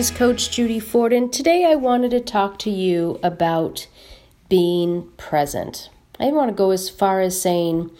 [0.00, 3.86] is Coach Judy Ford, and today I wanted to talk to you about
[4.48, 5.90] being present.
[6.18, 7.90] I want to go as far as saying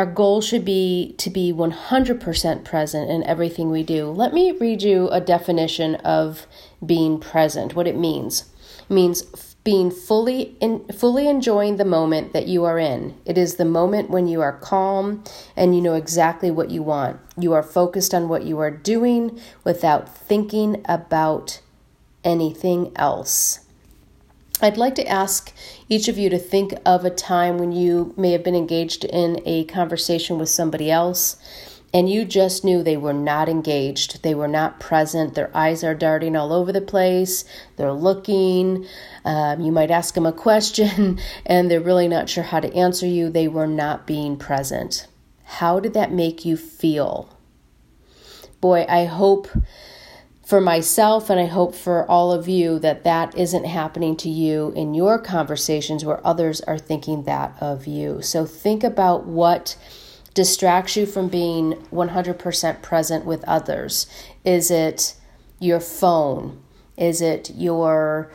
[0.00, 4.06] our goal should be to be 100% present in everything we do.
[4.06, 6.46] Let me read you a definition of
[6.84, 8.50] being present, what it means.
[8.78, 9.22] It means
[9.62, 13.14] being fully in, fully enjoying the moment that you are in.
[13.26, 15.22] It is the moment when you are calm
[15.54, 17.20] and you know exactly what you want.
[17.38, 21.60] You are focused on what you are doing without thinking about
[22.24, 23.66] anything else.
[24.62, 25.52] I'd like to ask
[25.88, 29.40] each of you to think of a time when you may have been engaged in
[29.46, 31.36] a conversation with somebody else
[31.92, 34.22] and you just knew they were not engaged.
[34.22, 35.34] They were not present.
[35.34, 37.44] Their eyes are darting all over the place.
[37.76, 38.86] They're looking.
[39.24, 43.06] Um, you might ask them a question and they're really not sure how to answer
[43.06, 43.30] you.
[43.30, 45.06] They were not being present.
[45.44, 47.36] How did that make you feel?
[48.60, 49.48] Boy, I hope
[50.44, 54.72] for myself and I hope for all of you that that isn't happening to you
[54.74, 58.20] in your conversations where others are thinking that of you.
[58.22, 59.76] So think about what
[60.34, 64.06] distracts you from being 100% present with others.
[64.44, 65.14] Is it
[65.58, 66.62] your phone?
[66.96, 68.30] Is it your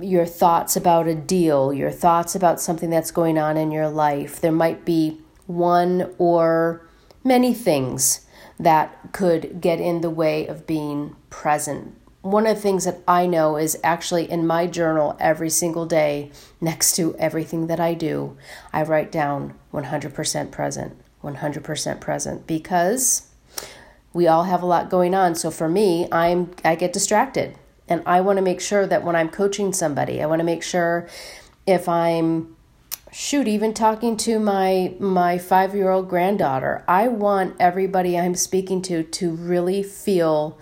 [0.00, 4.40] your thoughts about a deal, your thoughts about something that's going on in your life?
[4.40, 6.86] There might be one or
[7.24, 8.24] many things
[8.60, 11.96] that could get in the way of being present.
[12.20, 16.30] One of the things that I know is actually in my journal every single day,
[16.60, 18.36] next to everything that I do,
[18.72, 23.28] I write down 100% present, 100% present because
[24.12, 25.34] we all have a lot going on.
[25.34, 27.56] So for me, I'm I get distracted
[27.88, 30.62] and I want to make sure that when I'm coaching somebody, I want to make
[30.62, 31.08] sure
[31.66, 32.56] if I'm
[33.12, 39.32] shoot even talking to my my 5-year-old granddaughter i want everybody i'm speaking to to
[39.32, 40.58] really feel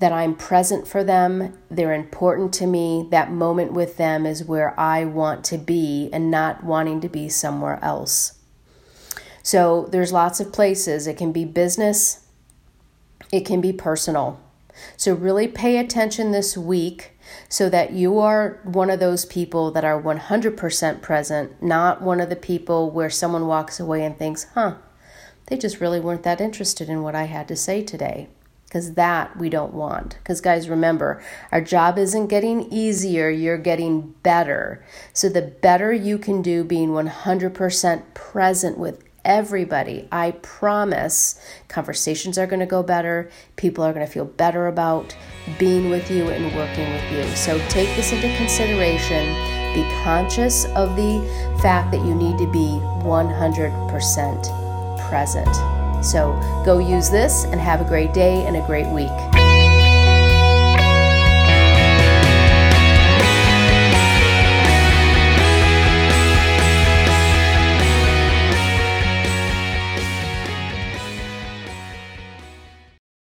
[0.00, 4.78] that i'm present for them they're important to me that moment with them is where
[4.78, 8.34] i want to be and not wanting to be somewhere else.
[9.42, 11.06] So there's lots of places.
[11.06, 12.28] It can be business
[13.32, 14.40] it can be personal
[14.96, 17.12] so really pay attention this week
[17.48, 22.28] so that you are one of those people that are 100% present, not one of
[22.28, 24.76] the people where someone walks away and thinks, huh,
[25.46, 28.28] they just really weren't that interested in what I had to say today.
[28.64, 30.18] Because that we don't want.
[30.18, 34.84] Because, guys, remember, our job isn't getting easier, you're getting better.
[35.14, 40.08] So, the better you can do being 100% present with everybody.
[40.10, 43.30] I promise conversations are going to go better.
[43.56, 45.14] People are going to feel better about
[45.58, 47.36] being with you and working with you.
[47.36, 49.26] So take this into consideration.
[49.74, 51.20] Be conscious of the
[51.62, 55.54] fact that you need to be 100% present.
[56.04, 56.32] So
[56.64, 59.37] go use this and have a great day and a great week.